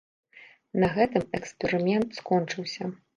На 0.83 0.87
гэтым 0.95 1.25
эксперымент 1.39 2.09
скончыўся. 2.21 2.91